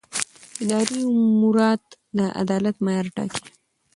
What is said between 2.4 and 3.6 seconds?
عدالت معیار ټاکي.